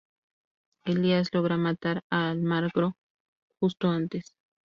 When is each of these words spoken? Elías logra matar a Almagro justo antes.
Elías 0.83 1.29
logra 1.31 1.57
matar 1.57 2.01
a 2.09 2.31
Almagro 2.31 2.93
justo 3.59 3.87
antes. 3.89 4.33